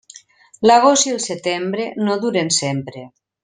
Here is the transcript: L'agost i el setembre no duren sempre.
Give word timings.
L'agost 0.69 1.07
i 1.09 1.13
el 1.17 1.21
setembre 1.27 1.87
no 2.09 2.17
duren 2.27 2.51
sempre. 2.61 3.09